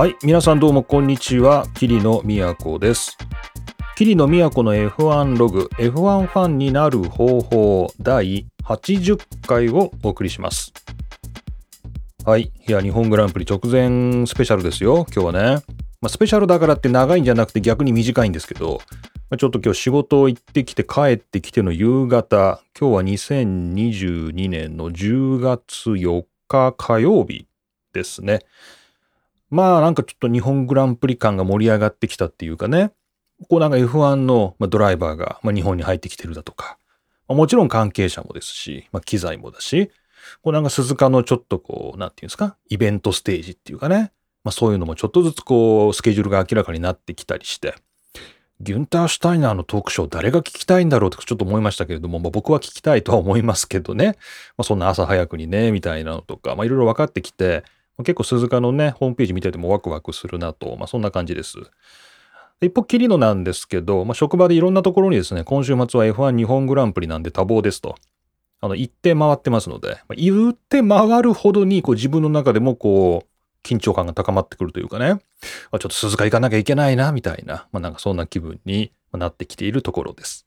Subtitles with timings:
[0.00, 1.66] はい、皆さんどうもこんにちは。
[1.74, 2.22] 桐野
[2.54, 3.18] 都です。
[3.98, 10.72] 桐野都の F1 ログ、F1 ファンになる方法第80回をお送りします。
[12.24, 15.62] はい、いや、日本グランプリ直前スペシャルですよ、今日はね。
[16.00, 18.80] まあ、スペシャルだからって長いんじゃなくて逆に短いんですけど、
[19.38, 27.48] ちょっと今日仕事を行ってきて帰ってきての夕方、今日は2022年の10月4日火曜日
[27.92, 28.38] ですね。
[29.50, 32.92] まあなんかちょっと日本グランプリ感が盛り上がってきたっていうかね、
[33.48, 36.78] こうなんか F1 のドライバーが日本に入ってきてるだとか、
[37.28, 39.90] もちろん関係者もですし、まあ機材もだし、
[40.42, 44.12] こうなんか鈴鹿のちょっとこう、なんていうんですか、イベントステージっていうかね、
[44.44, 47.74] まあそういうのもちょっとずつこう、スケジュールが明らかになってきたりして、
[48.60, 54.18] ギュンター・シュタイナーのトークショー誰が聞きたいんだろうとかちょっと思いましたけれども、まあ、僕は聞きたいとは思いますけどね、
[54.58, 57.64] まあ、そんな朝早くにね、みたいなのとか、まあいろいろ分かってきて、
[58.02, 61.58] 結構鈴鹿のね、ホームページ見ててもワクワクするなと、まあそんな感じです。
[62.60, 67.94] 一方、キリノなんですけど、まあ職場でいろんなところにですね、今週末は F1 日本グランプリなんで多忙ですと。
[68.60, 73.30] あの、行って回ってますので、まあ言って回るほどに、こう自分の中でもこう、
[73.62, 75.20] 緊張感が高まってくるというかね、
[75.70, 80.46] あちょっと鈴鹿行かなきゃいけないな、みたいな、まあなんかそんな気分になってきているところです。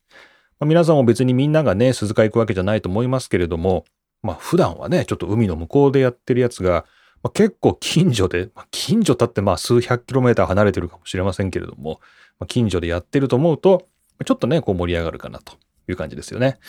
[0.59, 3.85] まあ、皆さんも別にみんながね、鈴鹿行くわけじゃないと思いますけれども、
[4.21, 6.85] まあ普段はね、ちょっと海の向こうでやってるやつが、
[7.23, 12.01] まあ、結構近所で、まあ、近所たってまあ数百キロメーター離れてるかもしれませんけれども、
[12.39, 13.87] まあ、近所でやってると思うと、
[14.25, 15.53] ちょっとね、こう盛り上がるかなと
[15.87, 16.59] いう感じですよね。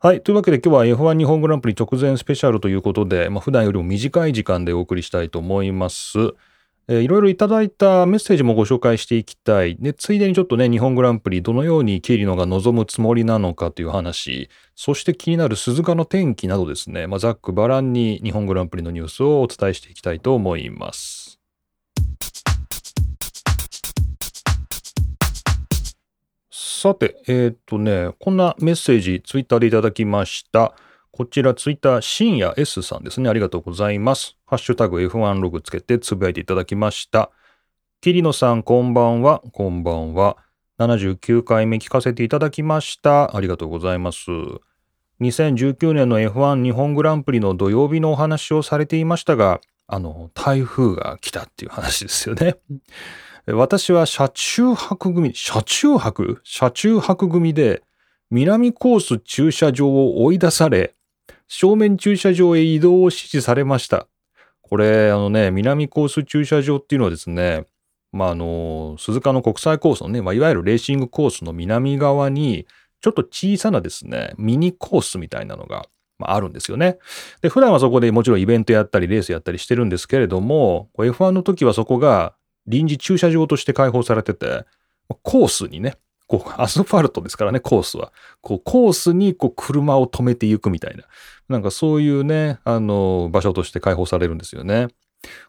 [0.00, 0.22] はい。
[0.22, 6.18] というわけで今日は F1 日本グランプリ直前スペシャルということで、まあ、普段よりも短い時間でお送りしたいと思います。
[6.92, 9.76] えいろいろいただいたメッセージもご紹介していきたい。
[9.76, 21.38] で、ついでにちょっとね、日本グランプリどのようにケイリノが望むつもりなのかという話、そして気になる鈴鹿の天気などですね、まあ、ざっくばらんに日本グランプリのニュースをお伝えしていきたいと思います。
[26.50, 30.74] さて、えーっとね、こんなメッセージ、ツイッターでいただきました。
[31.12, 33.28] こちら、ツイッター、深夜 S さんですね。
[33.28, 34.36] ありがとうございます。
[34.46, 37.30] ハッシュタグ F1 ログつけてつぶやいていただきました。
[38.00, 39.42] 桐野さん、こんばんは。
[39.52, 40.36] こんばんは。
[40.78, 43.36] 79回目聞かせていただきました。
[43.36, 44.30] ありがとうございます。
[45.20, 52.56] 2019年の F1 日本グランプリの土曜日のお話をされていましたが、あの、台風が来たっていう話ですよね。
[53.46, 56.40] 私は車中泊組、車中泊？
[56.44, 57.82] 車中泊組で
[58.30, 60.94] 南コース駐車場を追い出され、
[61.52, 64.06] 正面駐車場へ移動を指示されました。
[64.62, 67.66] これ、あのね、南コース駐車場っていうのはですね、
[68.12, 72.68] まあ、あの、鈴鹿の国際コースのね、まあ、いわゆるレーシングコースの南側に、
[73.00, 75.86] ちょっと小さなですね、ミニコースみたいなのが、
[76.20, 76.98] まあ、あるんですよね。
[77.42, 82.36] で、普段はそこでもちろんイベントやったり、レースやったりしてるんですけれども、F1 の時はそこが
[82.68, 84.66] 臨時駐車場として開放されてて、
[85.24, 85.96] コースにね、
[86.30, 88.12] こう、アスファルトですからね、コースは。
[88.40, 91.02] こう、コースにこう車を止めていくみたいな。
[91.48, 94.86] なんかそういうね、あの、場所として開放されるんですよね。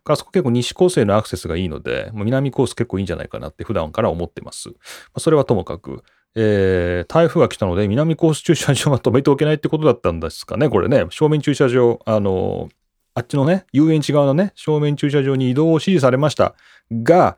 [0.04, 4.70] あそこ結構西コースへのアクセスがいいので、もう南コース結構いいんじゃないかなって普段から思ってます。
[4.70, 4.76] ま
[5.16, 6.04] あそれはともかく、
[6.36, 11.06] えー台風が来たので南コース駐車場は止めておけないってことだったんですかね、これね。
[11.12, 12.70] 正面駐車場、あの、
[13.14, 16.56] あっちのね、遊園地側のね、正面駐車場に移動を指示されました
[16.92, 17.38] が、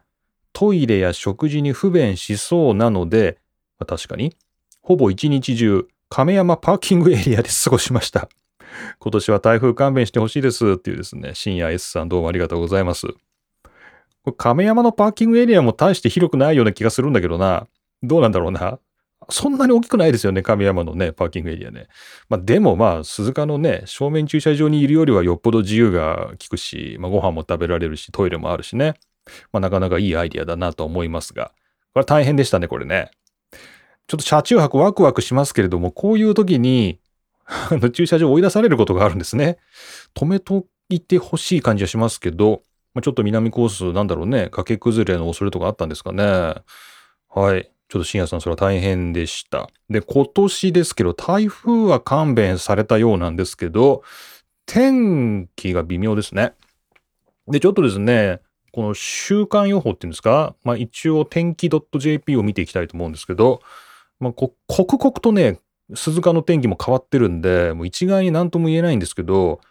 [0.53, 3.39] トイレや食事に不便しそうなので、
[3.79, 4.35] まあ確かに、
[4.81, 8.29] ほぼ一日中、亀山パーキングエリアで過ごしました。
[8.99, 13.07] 今年は台風勘弁してほしいですっていうですね、深夜 S さんどうもありがとうございます。
[13.07, 17.67] これ亀山のパーキングエリアも大して広くないような気がするんだけどな。
[18.03, 18.79] どうなんだろうな。
[19.29, 21.87] そんなに大きくないですよね、亀山のね、パーキングエリアね。
[22.29, 28.95] まあでもまあ、鈴鹿のね、正面駐車場にいるよりはよっぽど自由が利くし、まあご飯も食べられるし、トイレもあるしね。
[29.51, 31.51] まあなかなかいいアイディアだなと思いますが。
[31.93, 33.11] これ大変でしたね、これね。
[34.07, 36.99] ちょっと車中泊ワクワクしますけれども、こういう時に、
[37.93, 39.57] 駐車場追い出されることがあるんですね。
[40.15, 42.63] 止めといてほしい感じはしますけど、
[42.93, 46.23] まあ、ちょっと南コースなんだろうね、崖崩れの恐れとかあったんですかね。
[47.29, 47.69] はい。
[47.89, 49.69] ちょっと深夜さん、それは大変でした。
[49.89, 54.03] で、今年ですけど、台風は勘弁されたようなんですけど、
[54.65, 56.53] 天気が微妙ですね。
[57.47, 58.39] で、ちょっとですね、
[58.73, 63.61] この週間予報っていうんですか、まあ一応天気 .jp を見ていきたいと思うんですけど、
[64.19, 65.59] まあ、こ刻々とね、
[65.93, 69.61] 鈴鹿の天気も変わってるんで、もう一概に何とも言えないんですけど、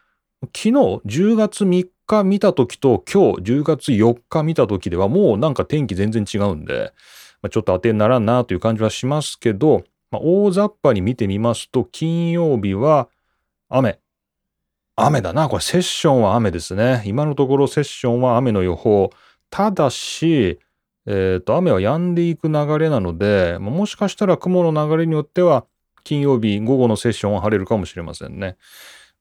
[0.55, 6.93] 昨日10月3日見た時と今日10月4日見た時ではもうなんか天気全然違うんで、
[7.43, 13.09] まあ、ちょっと当てにならんなという感じはしますけど、まあ、大雑把に見てみますと金曜日は
[13.69, 14.02] 雨。
[15.07, 15.49] 雨だな。
[15.49, 17.03] これセッションは雨ですね。
[17.07, 19.11] 今のところセッションは雨の予報。
[19.51, 20.61] ただし、
[21.07, 25.67] えっ、ー、と、雨は止んでいく流れなので、もしかしたら雲の流れによっては、
[26.05, 28.57] 金曜日午後のセッションは晴れるかもしれませんね。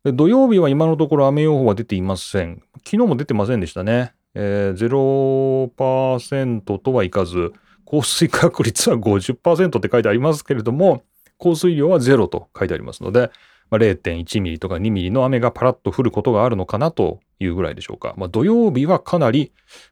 [0.03, 2.61] で土曜日は今のところ雨予報は出ていません。
[2.77, 4.13] 昨日も出てませんでしたね。
[4.33, 7.53] えー、0%とはいかず、
[7.85, 11.03] 降水確率は50%って書いてありますけれども、
[11.37, 13.31] 降水量は0と書いてありますので、
[13.71, 18.13] まあ、0.1ミリとか2ミリの雨がパラッと降ることがあるのかなというぐらいでしょうか。
[18.17, 19.51] まあ、土曜日はかなり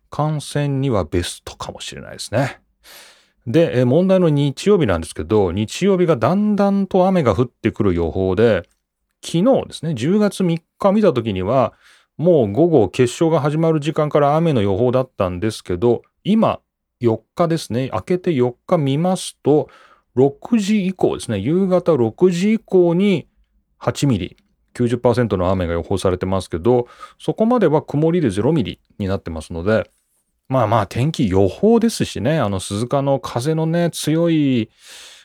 [0.10, 2.60] 観戦にはベストかもしれないですね。
[3.48, 8.64] で、問題の日曜日なんですけど、日曜日がだんだんと雨が降ってくる予報で、
[9.24, 11.74] 昨日ですね、10月3日見た時には、
[12.18, 16.60] もう午後決勝が始まる時間から雨の予報だったんですけど、今
[17.02, 19.70] 4日ですね、明けて4日見ますと、
[20.18, 23.28] 6時以降ですね、夕方6時以降に
[23.82, 24.38] 8ミリ、
[24.76, 26.88] 90%の雨が予報されてますけど、
[27.18, 29.90] そこまでは曇りで0ミリになってますので、
[30.48, 34.70] まあまあ天気予報ですしね、あの鈴鹿の風のね、強い、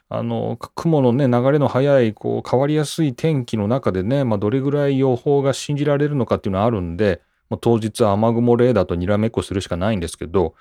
[0.08, 10.54] あの、雲のね、流れの速い、こう、変わりやすい天気の中でね、まあ、どれぐらい予報が信じられるのかっていうのはあるんで、もう当日雨雲レーダーとにらめっこするしかないんですけど、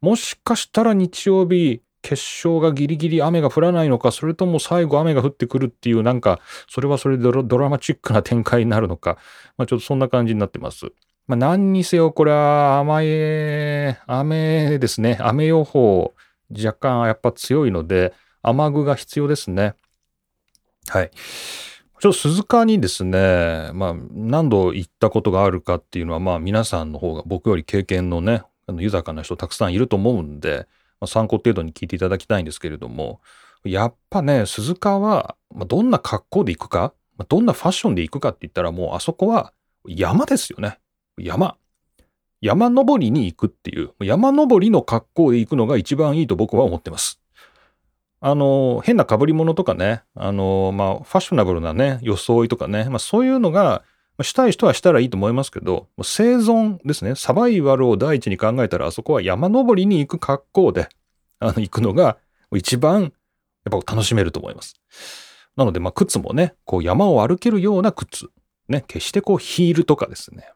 [0.00, 9.18] もしかしたら日曜日、決勝がギリギリ雨が降らないのか、それとも最後雨が降ってくるっていう、なんか、それはそれでドラマチックな展開になるのか、
[9.56, 10.86] まあ、ちょっとそんな感じになってます。
[11.26, 15.18] まあ、何にせよ、これは雨、雨ですね。
[15.20, 16.14] 雨予報、
[16.50, 18.12] 若干やっぱ強いので、
[18.42, 19.74] 雨具が必要ですね。
[20.88, 21.10] はい。
[22.00, 30.66] ちょっと鈴鹿にですね、まあ、何度行ったことがあるかっていうのは、まあ、皆さんの方が僕より経験のね、あの豊かな人たくさんいると思うんで、
[31.00, 33.20] まあ、参考程度に聞いていただきたいんですけれども、
[33.64, 39.52] やっぱね、鈴鹿は、まあ、どんな格好で行くか、まあ、どんなファッションで行くかって言ったら、もうあそこは
[39.86, 40.78] 山ですよね。
[41.18, 41.56] 山。
[42.40, 47.20] 山登りに行くっていう、山登りの格好で行くのが一番いいと僕は思ってます。
[48.22, 53.82] あの、変な被り物とかね、あの、まあ、ファッショナブルなね、装いとかね、まあ、そういうのが、
[54.22, 60.88] したい人はしたらいいと思いますけど、生存ですね、サバイバルを第一に考えたら、あそこは山登りに行く格好で、
[61.38, 62.18] あの、行くのが、
[62.54, 63.08] 一番、や
[63.76, 64.74] っぱ楽しめると思います。
[65.56, 68.30] なので、まあ、靴もね、こう山を歩けるような靴。
[68.68, 70.48] ね、決してこうヒールとかですね、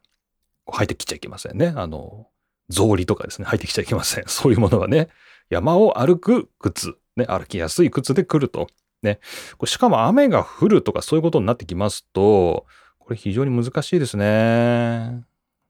[0.68, 1.74] 履いてきちゃいけませんね。
[1.76, 2.28] あの、
[2.70, 4.24] 草履とかですね、履いてきちゃいけません。
[4.28, 5.08] そういうものはね、
[5.50, 6.96] 山を歩く靴。
[7.16, 8.68] ね、歩きやすい靴で来ると。
[9.02, 9.20] ね。
[9.66, 12.66] しかも雨が降るとかそういうことになってきますと、
[13.04, 14.24] これ非常に難しいですね。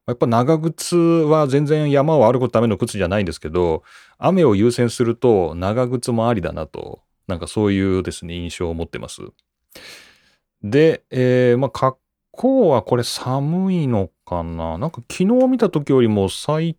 [0.06, 3.82] やっぱ長靴は全然山を歩くための靴じゃないんですけど、
[4.18, 9.22] 雨を優先すると長靴もありだなと、なんかそういうですね、印象を持ってます。
[10.62, 11.98] で、えー、まあ、格
[12.30, 14.78] 好はこれ寒いのかな？
[14.78, 16.76] なんか昨日見た時よりも最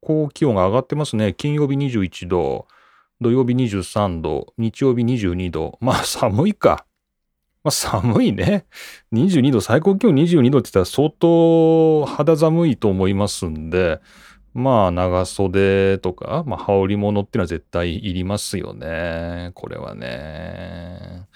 [0.00, 1.34] 高気温が上がってますね。
[1.34, 2.66] 金曜日21度、
[3.20, 5.78] 土曜日23度、日曜日22度。
[5.80, 6.86] まあ寒いか。
[7.66, 8.64] まあ寒いね。
[9.12, 14.00] 22度、最高気温22度って言ったら相当肌寒いと思いますんで、
[14.54, 19.50] まあ長袖とか、まあ羽織物っていうのは絶対いりますよね。
[19.54, 21.26] これはね。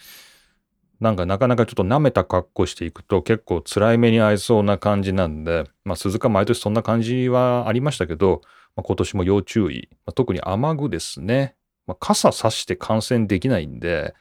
[1.01, 8.43] なんかなかなかちょっと舐めた格好していくと結構辛い目に遭いそうな感じなんで、まあ鈴鹿毎年そんな感じはありましたけど、
[8.77, 9.89] まあ、今年も要注意。
[10.07, 11.57] まあ、特に雨具ですね。
[11.89, 14.15] まあ、傘さして観戦できないんで、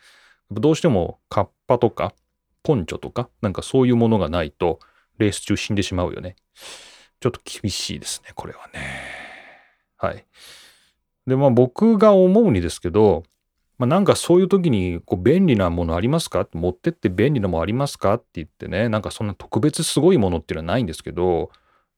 [0.52, 2.14] どうしてもカッパとか
[2.64, 4.80] ポンチョとかなんかそういうものがないと
[5.18, 6.36] レース中死んでしまうよね。
[7.20, 8.80] ちょっと厳しいですね、これはね。
[9.98, 10.26] はい。
[11.28, 13.24] で、まあ僕が思うにですけど、
[13.78, 16.42] まあ、なんかそういう時にこう便利なものありますか？
[16.42, 18.16] って持ってって便利なものありますか？
[18.16, 21.52] って言ってね、なんかそんな特別すごいものっていうのはないんですけど、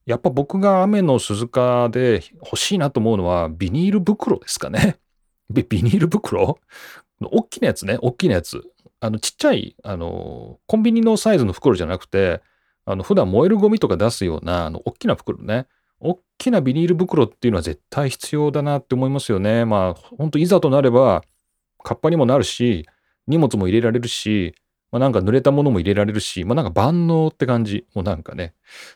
[0.05, 4.97] やっぱ僕が雨の鈴鹿で欲しいなと思うのはビニール袋ですかね。
[5.49, 6.59] ビニール袋？
[7.31, 8.63] 大きなやつね、大きなやつ。
[8.99, 12.41] あの、ちっちゃい、あの、コンビニのサイズの袋じゃなくて、
[12.85, 15.67] あの、普段燃えるゴミとか出すような、あの、大きな袋ね。
[15.99, 19.65] 大きなビニール袋っていうのは絶対必要だなって思いますよね。
[19.65, 21.23] まあ、本当いざとなれば、
[21.83, 22.87] カッパにもなるし、
[23.27, 24.55] 荷物も入れられるし、
[24.91, 27.85] まあ、なんか濡れたものも入れられるし、まあ、なんか万能って感じ。
[27.93, 28.53] もなんかね。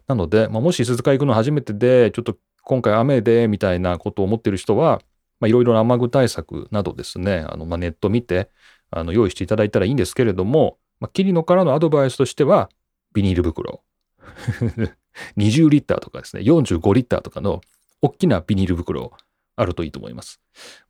[0.08, 5.02] なので、まあ、もし鈴鹿行くの初めてで、ちょっと今回雨で、みたいなことを思ってる人は、
[5.44, 8.50] いろいろな雨具対策などですね、あのまあ、ネット見て
[8.92, 12.70] あの用意していただいたらいいんですけれども、まあ、キリノからのアドバイスとしては、
[13.14, 13.84] ビニール袋。
[15.38, 17.62] 20リッターとかですね、45リッターとかの
[18.02, 19.14] 大きなビニール袋
[19.56, 20.42] あるといいと思います。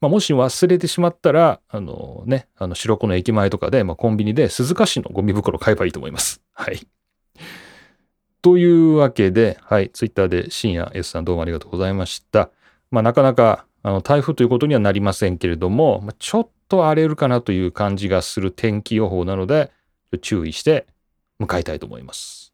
[0.01, 6.41] まあ、もし忘れてしまったら、あのね、あの白子の駅前とかで、まあ、コンビニで鈴鹿市のゴミ袋買えばいいと思います。
[6.53, 6.87] はい。
[8.41, 12.49] というわけで、はい、ツイッターで深夜 S さんどうもありがとうございました。
[12.91, 19.71] まあ、なかなかあの台風ということにはなりませんけれども、ちょっと荒れるかなという感じがする天気予報なので、
[20.23, 20.87] 注意して
[21.39, 22.51] 迎えたいと思います。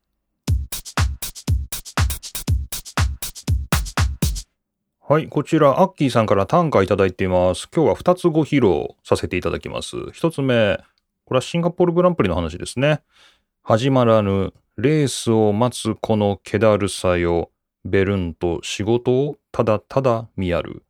[5.08, 7.70] はい、こちら、アッキーさんから短歌いただいています。
[7.74, 9.96] 今日は2つご披露させていただきます。
[9.96, 10.84] 1つ目、
[11.24, 13.04] これはシンガポールグランプリの話ですね。
[13.64, 17.52] 始まらぬレースを待つこの気だるさよ、
[17.86, 20.84] ベルンと仕事をただただ見やる。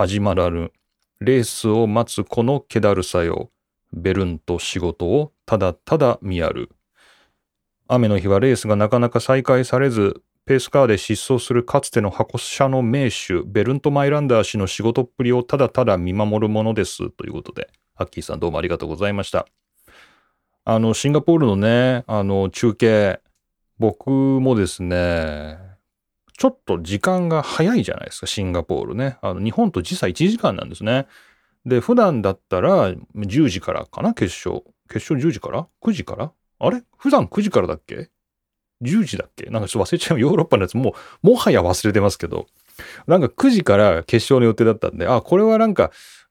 [0.00, 0.70] 始まらぬ
[1.18, 3.50] レースを待つこの気だるさよ、
[3.92, 6.70] ベルンと仕事をただただ見やる。
[7.88, 17.10] 雨の日はレースがなかなか再開されず、ペースカーで失踪するかつての箱車の名手、ベルント・マイランダー氏の仕事っぷりをただただ見守るものです。
[17.10, 19.48] ということで、アッキーさんどうもありがとうございました。
[20.64, 23.20] あの、シンガポールのね、あの、中継、
[23.80, 25.67] 僕もですね、
[26.38, 29.18] ちょっと時間が早いじゃないですか、シンガポールね。
[29.22, 31.08] あの、日本と時差1時間なんですね。
[31.66, 34.64] で、普段だったら10時からかな、決勝。
[34.88, 36.32] 決勝10時から ?9 時から？
[36.60, 36.82] あれ？
[36.96, 38.08] 普段9時からだっけ
[38.82, 39.50] ?10 時だっけ？
[39.50, 40.20] なんかちょっと忘れちゃう。
[40.20, 42.46] ヨーロッパのやつもう、もはや忘れてますけど、
[43.08, 45.90] なんか9時から決勝の予定だったんで、あ、これはなんか、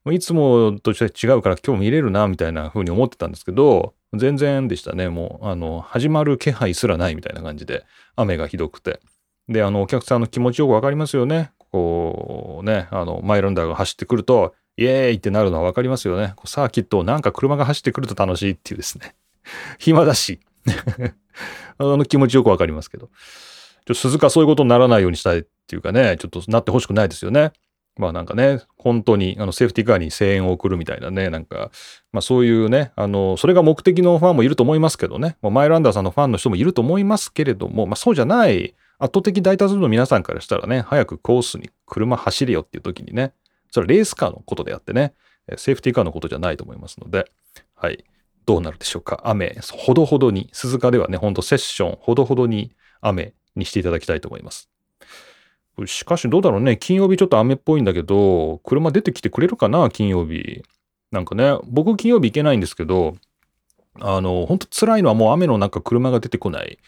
[0.09, 5.09] いつもと違うから今日見れるな、みたいな風に思ってたんですけど、全然でしたね。
[5.09, 7.85] もう、あの、始まる気配すらないみたいな感じで、
[8.15, 9.01] 雨がひどくて。
[9.49, 11.51] で、あの、お客さんの気持ちよくわかりますよね。
[11.71, 16.35] こう、ね、あの、マイランダーが走ってくると、イエーイってなるのはわかりますよね。
[16.45, 19.15] サーキットをなんか車が走ってくると楽しいっていうですね。
[19.79, 20.39] 暇だし。
[21.79, 23.09] あの気持ちよくわかりますけど。
[23.85, 27.53] ちょ鈴鹿そういうことにならないようにしたいっていうかね、ちょっとなってほしくないですよね。
[27.97, 31.71] まあなんかね、本当にあのセーフティーカーに声援を送るみたいなね、なんか、
[32.11, 43.33] まあそういうね、あの、それが目的のファンもいると思いますけどね、まマイランダーさんのファンの人もいると思いますけれども、まあそうじゃない圧倒的大多数の皆さんからしたらね、早くコースに車走れよっていう時にね、
[43.71, 45.13] それはレースカーのことであってね、
[45.57, 47.29] セーフティーカーのことじゃないと思いますので、
[47.75, 48.03] はい。
[48.45, 49.21] どうなるでしょうか？
[49.25, 54.69] 雨、ほどほどに、鈴鹿ではね、ほんとセッション、ほどほどに雨にしていただきたいと思います。
[55.85, 56.77] しかしどうだろうね。
[56.77, 59.89] 金曜日ちょっと雨っぽいんだけど、車出てきてくれるかな？
[59.89, 60.63] 金曜日。
[61.11, 63.15] なんかね、僕金曜日行けないんですけど、
[63.99, 66.79] あの、ほんと辛いのはもう雨の中車が出てこない。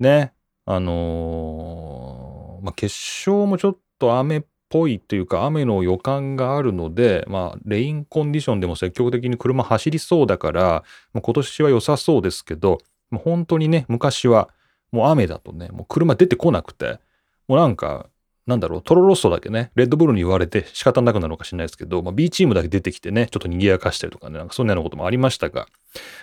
[0.00, 0.32] ね。
[0.64, 2.94] あのー、まあ、決
[3.26, 12.78] 勝もちょっと雨っぽいというか雨の予感があるので、まあ、レインコンディションでも積極的に車走りそうだから、もう今年は良さそうですけど、
[13.10, 14.48] もう本当にね、昔は
[14.92, 17.00] もう雨だとね、もう車出てこなくて、
[17.48, 18.06] もうなんか、
[18.46, 25.68] なんだろう、トロロッソだけね、レッドブルに言われて仕方なくなるのかしれないですけど、まあ、B チームだけ出てきてね、ちょっと賑やかしたりとかね、なんかそんなようなこともありましたが、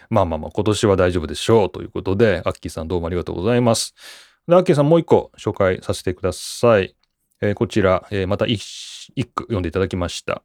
[0.09, 3.93] まあまあまあ、今年は大丈夫でしょうということで、アッキーさんどうもありがとうございます。
[4.49, 6.95] で、アッキーさんもう一個紹介させてください。
[7.39, 8.59] えー、こちら、えー、また一
[9.35, 10.41] 句読んでいただきました。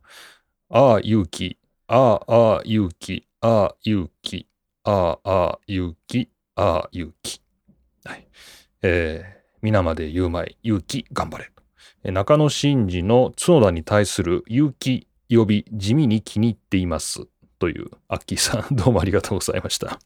[0.68, 1.58] ああ、勇気。
[1.88, 3.26] ああ、勇気。
[3.40, 4.46] ああ、勇気。
[4.84, 6.30] ああ、勇気。
[6.54, 7.40] ああ、勇気。
[8.04, 8.28] はい。
[8.82, 10.58] えー、皆まで言うまい。
[10.62, 11.50] 勇気、頑張れ。
[12.12, 17.26] 中野真司の角田に対する勇気呼び地味に気に入っています。
[17.58, 19.98] という、アッキーさん、 どうもありがとうございました。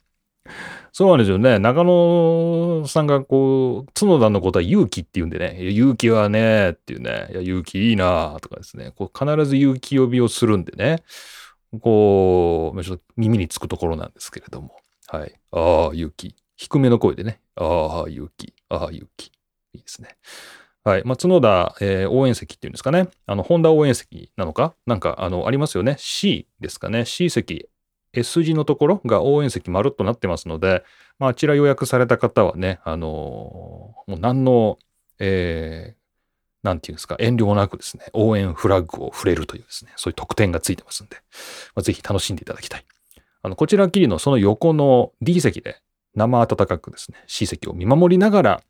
[0.93, 1.59] そうなんですよね。
[1.59, 11.03] 中野さんがこう、角田のことは勇気って言うんでね、勇気はね、っていうね、いや、勇気いいなとかですね、こう必ず勇気呼びをするんでね、
[11.81, 14.77] こう、ちょっと耳につくところなんですけれども、
[15.09, 15.35] はい。
[15.53, 16.35] ああ、勇気。
[16.57, 18.53] 低めの声でね、ああ、勇気。
[18.69, 19.27] ああ、勇気。
[19.27, 19.31] い
[19.75, 20.17] いですね。
[20.85, 21.03] はい。
[21.05, 23.09] まあ、角田、えー、応援席っていうんですかね。
[23.27, 24.75] あの、ホンダ応援席なのか？
[24.87, 27.69] なんか、あの、ありますよね？C ですかね？C 席。
[28.19, 30.85] S 字のところが応援席丸っとなってますので、
[31.19, 34.79] まあ、ちら予約された方はね、あのー、もう何の、
[35.19, 35.99] えー、
[36.63, 41.17] なんていうんですか、遠慮なくですね、応援フラッグを触れるというですね、そういう特典がついてますんで、
[41.75, 42.85] まあ、ぜひ楽しんでいただきたい。
[43.43, 45.81] あの、こちらきりのその横の D 席で
[46.15, 48.63] 生温かくですね、C 席を見守りながら、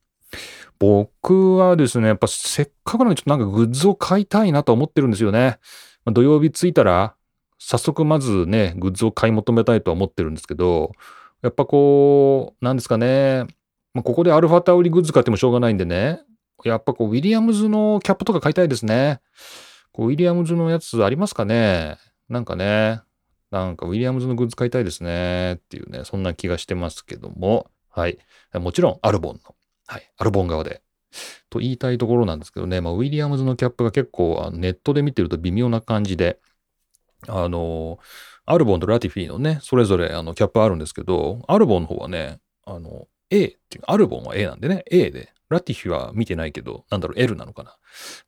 [0.78, 5.58] 僕はですね、やっぱせっかくなのでちょっとなんかグッズを買いたいなと思ってるんですよね。
[6.04, 7.14] ま、土曜日着いたら、
[7.58, 10.92] 早速まずね、グッズを買い求めたいとは思ってるんですけど、
[11.42, 13.44] やっぱこう、なんですかね、
[13.94, 16.20] まあ、ここでアルファタウリグッズ買ってもしょうがないんでね、
[16.64, 19.20] やっぱこう、ウィリアムズのキャップとか買いたいですね。
[19.92, 21.96] こうウィリアムズのやつありますかね。
[22.28, 23.00] なんかね、
[23.50, 25.54] なんかウィリアムズのグッズ買いたいですね。
[25.54, 28.18] っていうね、そんな気がしてますけども、はい。
[28.54, 29.54] もちろん、アルボンの、
[29.86, 30.82] はい、アルボン側で。
[31.50, 36.38] と言いたいところなんですけどね、まあ、ウィリアムズのキャップが結構ネットで見てると微妙な感じで、
[37.26, 37.98] あの、
[38.46, 47.76] アルボンとラティフィのね、それぞれあのキャップあるんですけど、アルボンの方はね、あの、A っていう、アルボンは A なんでね、A で、ラティフィは見てないけど、なんだろう、L なのかな？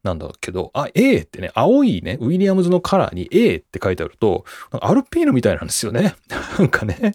[0.02, 6.14] なんだけど、あ、A ってね、青いね、ウィリアムズのカラーに A って書いてあると、アルピーノみたいなんですよね。
[6.58, 7.14] なんかね、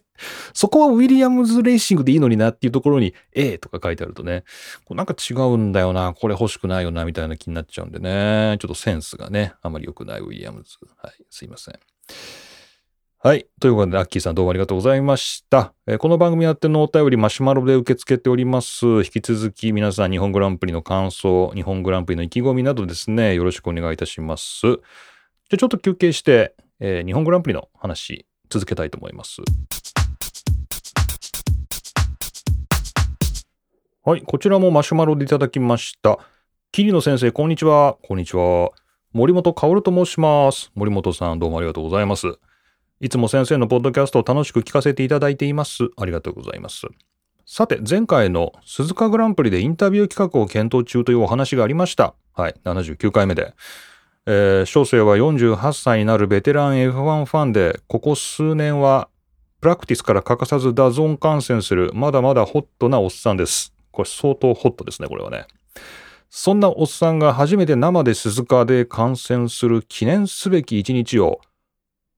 [0.54, 4.44] そこはウィリアムズレーシングでいいのになっていうところに A とか書いてあるとね、
[4.90, 10.78] なんか違うんだよな、これ欲しくないよな、みたいな気になっちゃうんでね、ちょっとセンスがね、あまり良くないウィリアムズ。
[10.98, 11.80] はい、すいません。
[13.26, 13.48] はい。
[13.60, 15.74] ということで、アッキーさんどうもありがとうございました。
[15.88, 18.86] えー、この番組やってのお便りマシュマロで受け付けております。
[18.86, 24.62] 引き続き皆さん日本グランプリの感想、日本グランプリの意気込みなどですね、よろしくお願いいたします。
[24.62, 24.78] じゃ
[25.54, 29.42] あちょっと休憩して、えー、日本グランプリの話続けたいと思います。
[34.04, 34.22] はい。
[34.22, 36.20] こちらもマシュマロでいただきました。
[36.72, 37.98] 桐野先生、こんにちは。
[38.04, 38.70] こんにちは。
[39.14, 40.72] 森本薫と申します。
[40.76, 42.38] 森本さん、どうもありがとうございます。
[43.02, 45.90] いつも先生のポッドキャストを楽しく聞かせていただいています。
[45.98, 46.88] ありがとうございます。
[47.46, 52.16] さて、前回の鈴鹿グランプリでインタビュー企画を検討中というお話がありました。
[52.34, 53.54] はい、79回目で。
[54.26, 59.10] えー、小生は48歳になるベテラン F1 ファンで、ここ数年は
[59.62, 63.74] プラクティスから欠かさず DAZN 観戦する、まだまだホットなおっさんです。
[63.92, 65.46] これ相当ホットですね、これはね。
[66.30, 71.42] そんなおっさんが初めて生で鈴鹿で観戦する記念すべき一日を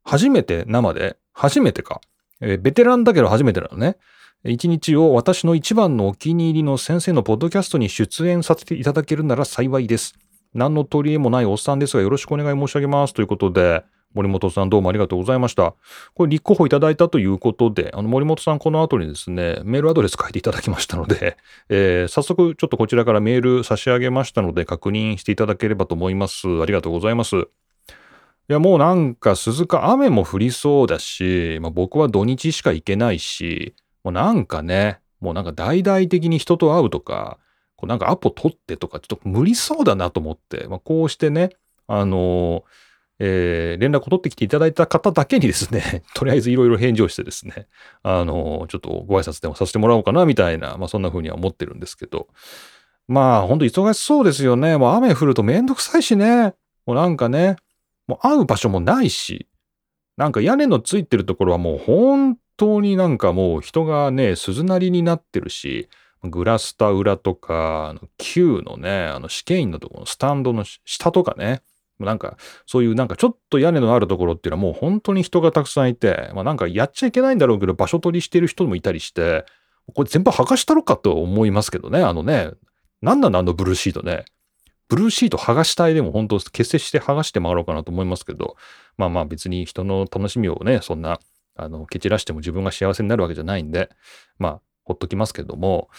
[0.08, 2.00] 初めて生で、初めてか。
[2.40, 3.98] えー、ベテランだけど初めてなのね。
[4.46, 10.16] 一日を私の一番のお気に入りの先生のポッドキャストに出演させていただけるなら幸いです。
[10.54, 13.14] 何の取り柄もないおっさんですがよろしくお願い申し上げます。
[13.14, 13.84] ということで、
[14.14, 15.76] 森本さんどうもありがとうございました。
[16.14, 21.36] これ立候補いただいたということで、あの森本さんこの後にですね、メールアドレス書いていただきましたので、
[21.68, 26.48] えー、早速ちょっとこちらからメール差し上げましたので確認していただければと思います。
[26.62, 27.50] ありがとうございます。
[28.50, 37.40] いや、もうなんか鈴鹿雨も降りそうだし、まあ、僕は土日しか行けないし、もうなんかね、もうなんか大々的に人と会うとか、
[37.76, 41.50] こうなんかアポ取ってとか、ちょっと無理そうだなと思って、まあ、こうしてね、
[41.88, 42.64] あのー、
[43.20, 47.68] えー、連絡を取ってきていただいた方だけにですね、 とりあえずいろいろ返事をしてですね、
[48.02, 52.28] あのー、ちょっとご挨拶でもさせてもらおうかな、みたいな、まあそんな風には思ってるんですけど、
[53.08, 54.78] まあほんと忙しそうですよね。
[54.78, 56.54] もう雨降るとめんどくさいしね。
[56.86, 57.58] もうなんかね、
[58.08, 59.48] もう会う場所もないし、
[60.18, 65.90] なんか屋根のついてるところはもう本当になんかもう人がね、鈴なりになってるし、
[66.24, 71.62] グラスタ裏とか、あの Q のね、あの試験員のところのスタンドの下とかね、
[72.00, 79.46] なんかそういうなんかちょっと屋根のあるところっていうのはもう本当に人がたくさんいて、まあなんかやっちゃいけないんだろうけど場所取りしてる人もいたりして、
[79.94, 82.52] これ全部剥がしたろかと思いますけどね、あのね、
[83.02, 84.26] なんなのあのブルーシートね。
[84.90, 88.56] ブルーシート剥がしたいでも本当結成して剥がして回ろうかなと思いますけど、
[88.98, 91.20] まあまあ別に人の楽しみをね、そんな、
[91.56, 93.90] あの、蹴散らしても自分が幸せになるわけじゃないんで、
[94.40, 95.90] まあ、ほっときますけども、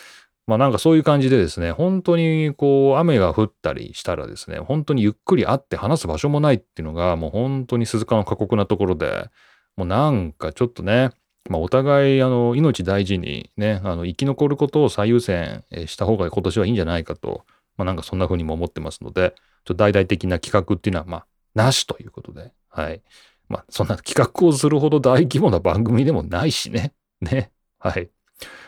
[0.47, 9.29] まあなんかそういう感じでですね、本当にこう雨が降ったりしたらですね、本当にゆっくり会って話す場所もないっていうのがもう本当に鈴鹿の過酷なところで、
[9.77, 11.11] もうなんかちょっとね、
[11.51, 17.45] まあお互いあの命大事にね、あの生き残ることを最優先した方が今年はいいんじゃないかと
[17.79, 23.03] まあなんかそんな風にも思ってますので、ちょっと大々的な企画っていうのは、まあ、なしということで、はい。
[23.49, 26.93] まあ、そんな企画をするほど大規模な番組でもないしね。
[27.23, 27.51] ね。
[27.79, 28.11] はい。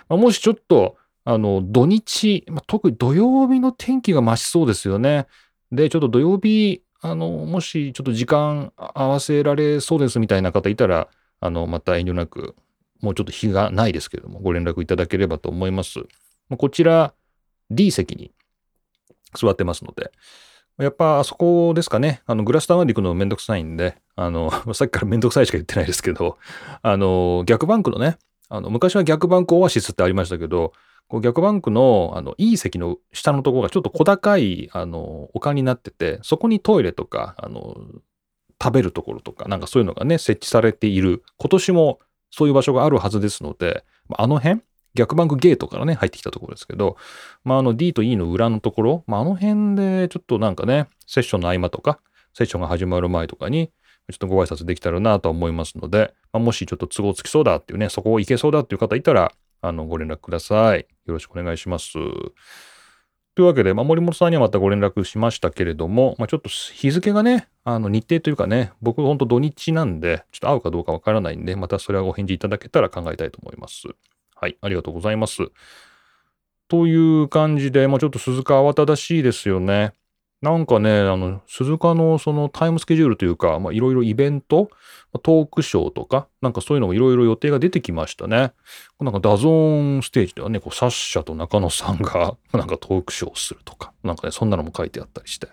[0.09, 5.27] まあ、もしちょっと、あの、土日、まあ、特に土曜日の天気が増しそうですよね。
[5.71, 11.09] で、ちょっと土曜日、あの、もしちょっと時間合わせられそうですみたいな方いたら、
[11.41, 12.57] あの、また遠慮なく、
[13.01, 16.01] もうちょっと日がないですけども、ご連絡いただければと思います。
[16.57, 17.15] こちら、
[17.71, 18.33] D 席に
[19.35, 20.13] 座ってますので、
[20.79, 26.39] やっぱあそこですかね、あのグラスターまで行くのめんどくさいんで、あの、 さっきからめんどくさいしか言ってないですけど、
[26.83, 30.73] あの、逆バンクのね、あの昔は逆バンクオアシスってありましたけど、
[31.09, 37.77] こう逆バンクのあのいい席の下のところがちょっと小高いあの丘になってて、そこにトイレとか、あの、
[38.63, 41.99] 食べるところとか、なんかそういうのがね、設置されている、今年も
[42.31, 43.85] そういう場所があるはずですので、
[44.17, 44.61] あの辺、
[44.95, 46.97] 逆バンクゲートからね、入ってきたところですけど、
[47.45, 52.01] まあ、あの D と E の裏のところ、まあ、あの辺でちょっとなんかね、セッションの合間とか、
[52.35, 53.71] セッションが始まる前とかに、
[54.11, 60.87] ちょっとご挨拶できたらなと思いますので、まあ、もしちょっと都合つきそうだっていうね、そこを行けそうだっていう方いたら、あの、ご連絡ください。
[61.07, 61.93] よろしくお願いします。
[61.93, 73.85] というわけで、まあ、森本さんにはまたご連絡しましたけれども、まあ、ちょっと日付がね、あの日程というかね、僕ほんと土日なんで、ちょっと会うかどうかわからないんで、またそれはご返事いただけたら考えたいと思います。
[74.41, 75.49] はい、ありがとうございます。
[76.69, 79.93] という感じで、まあ、ちょっと鈴鹿慌ただしいですよね。
[80.41, 84.71] なんかね、あの、鈴鹿のそのタイムスケジュールというか、まあ、いろいろイベント、
[85.23, 88.53] トークショーとか、なんかそういうのもいろいろ予定が出てきましたね。
[89.01, 95.49] なんかダゾーンステージではね、こうサッシャと中野さんが なんかトークショーをするとか、なんかね、そんなのも書いてあったりして。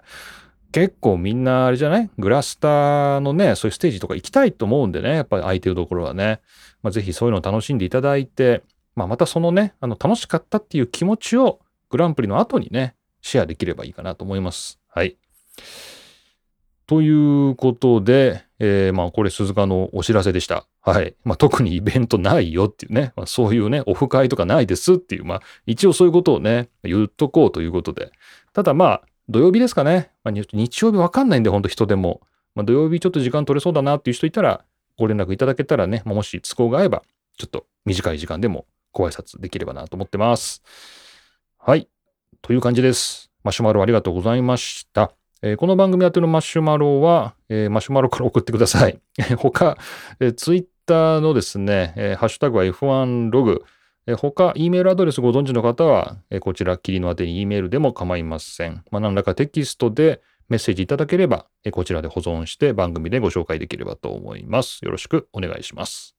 [0.72, 2.10] 結構みんなあれじゃない？
[2.18, 6.40] グラスターのね、そういうステージとか行きたいと思うんでね、やっぱり空いてるところはね、
[6.84, 8.64] まあ、ぜひそういうのを楽しんでいただいて、
[8.98, 14.80] まあ、またそのね、あの楽しかったっていう気持ちをグランプリの後にね、シェアできればいいかなと思います。
[14.88, 15.18] はい。
[16.88, 20.66] ということで、えー、まあこれ鈴鹿のお知らせでした。
[20.82, 21.16] はい。
[21.24, 28.12] まあ特にイベントないよっていうね、まあ、そういうね、オフ会とかないですっていう、まあ一応そういうことをね、言っとこうということで。
[28.52, 30.10] ただまあ土曜日ですかね。
[30.24, 32.22] まあ、日曜日わかんないんで、ほんと人でも。
[32.56, 34.66] まあ、土曜日ちょっと時間取れそうだなっていう人いたら、
[34.98, 37.04] ご連絡いただけたらね、もし都合が合えば、
[37.38, 38.66] ちょっと短い時間でも
[38.98, 40.64] ご挨拶できればなと思ってます。
[41.60, 41.88] はい。
[42.42, 43.30] という感じです。
[43.44, 45.12] マシュマロありがとうございました。
[45.44, 49.00] えー、この番組宛てのマシュマロは、えー、マシュマロから送ってください。
[49.38, 49.78] 他、
[50.20, 53.64] えー、ツイッターのですね、えー、ハッシュタグは F1 ログ、
[54.08, 58.84] え他、E メールアドレスご存知の方は、えこちら、キリの宛てに E メールでも構いません。
[58.90, 64.80] まあ、何らかテキストでメッセージいただければ、えこちらで保存して番組でご紹介できればと思います。
[64.84, 66.17] よろしくお願いします。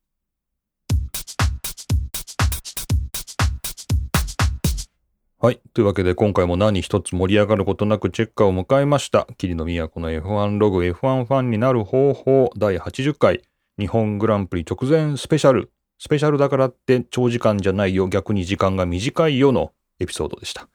[5.40, 5.60] はい。
[5.72, 9.28] というわけで、今回も何一つ盛り上がることなくチェッカーを迎えました。
[9.38, 13.42] 霧の都の F1 ログ F1 ファンになる方法第80回
[13.78, 20.68] 日本グランプリ直前スペシャルスペシャルだからって長時間じゃないよ、逆に時間が短いよのエピソードでした。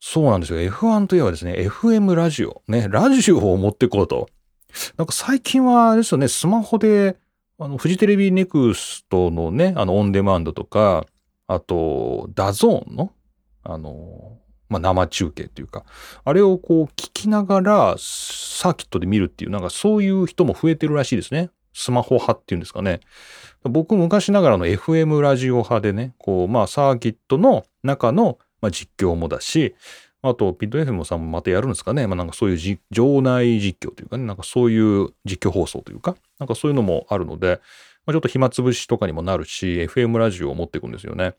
[0.00, 0.60] そうなんですよ。
[0.60, 2.62] F1 といえばですね、FM ラジオ。
[2.68, 4.28] ね、ラジオを持ってこうと。
[4.98, 7.16] なんか最近は、あれですよね、スマホで、
[7.58, 11.06] あの、フジテレビ NEXT のね、あの、オンデマンドとか、
[11.46, 13.12] あと、 DAZN の、
[13.68, 15.84] あの、まあ、生中継っていうか、
[16.24, 21.50] あれをこう聞きながらサーキットで見るっていう、なんかそういう人も増えてるらしいですね。
[21.72, 23.00] スマホ派っていうんですかね。
[23.62, 29.74] 僕昔ながらの FM ラジオ派でね、こう、まあサーキットの中の、ま、実況もだし、
[30.22, 32.06] あと、ピット FM さんもまたやるんですかね。
[32.06, 37.60] まあなんかそういう場内実況というかね、なんかそういう実況放送というか、なんかそういうのもあるので、
[38.06, 41.34] まあ、ちょっと暇つぶしとかにもなるし、FM ラジオを持っていくんですよね。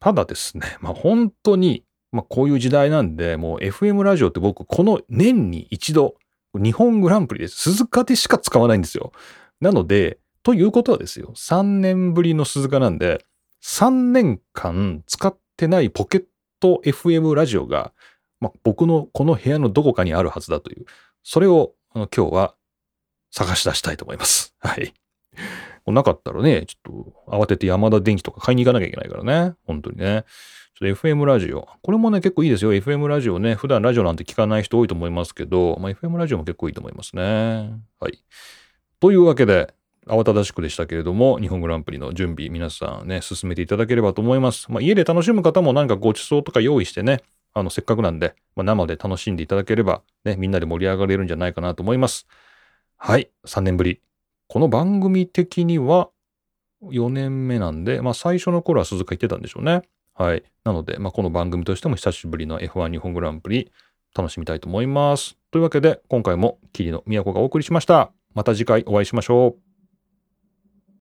[0.00, 6.14] ただですね、まあ本当に、まあこういう時代なんで、もう FM ラジオって僕、この年に一度、
[6.54, 7.48] 日本グランプリで。
[7.48, 9.12] 鈴鹿でしか使わないんですよ。
[9.60, 13.24] なので、ということはですよ、3年ぶりの鈴鹿なんで、
[13.62, 16.24] 3年間使ってないポケッ
[16.60, 17.92] ト FM ラジオが、
[18.40, 20.84] まあ、僕のこの部屋のどこかにあるはずだという、
[21.22, 22.54] それをあの今日は
[23.30, 24.54] 探し出したいと思います。
[24.60, 24.94] はい。
[25.92, 29.54] なかったらね、ちょっと慌てて山田電機とか買いに行かなきゃいけないからね。
[29.66, 30.24] 本当にね。
[30.78, 31.68] ちょっと FM ラジオ。
[31.82, 32.72] これもね、結構いいですよ。
[32.72, 33.54] FM ラジオね。
[33.54, 37.22] 普段ラジオなんて聞かない人多いと思いますけど、まあ、FM ラジオも結構いいと思いますね。
[37.98, 38.22] はい。
[39.00, 39.74] というわけで、
[40.06, 44.70] 慌ただしくでしたけれども、日本グランプリの準備、皆さんね、進めていただければと思います。
[44.72, 47.20] まあ、家で楽しむ方も何かご馳走とか用意してね、
[47.54, 52.26] あの、せっかくなんで、まあ、生で楽しんでいただければ、ね、みんなで盛り上がれるんじゃないかなと思います。
[52.96, 54.00] はい、3年ぶり。
[54.48, 56.08] この番組的には
[56.82, 59.82] 4年目なんで、まあ、最初の頃は鈴鹿行ってたんでしょうね。
[60.14, 60.42] はい。
[60.64, 63.70] なので、まあ、この番組としても久しぶりの F1 日本グランプリ
[64.16, 65.36] 楽しみたいと思います。
[65.50, 68.10] というわけで、今回も霧の都がお送りしました。
[68.34, 69.67] また次回お会いしましょう。